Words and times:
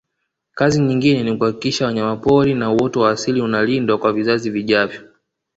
kazi 0.53 0.81
nyingine 0.81 1.23
ni 1.23 1.37
kuhakisha 1.37 1.85
wanyamapori 1.85 2.53
na 2.53 2.71
uoto 2.71 2.99
wa 2.99 3.11
asili 3.11 3.41
unalindwa 3.41 3.97
kwa 3.97 4.13
vizazi 4.13 4.49
vijavyo 4.49 5.01